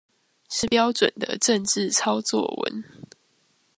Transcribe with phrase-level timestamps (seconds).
[0.49, 2.83] 是標準的政治操作文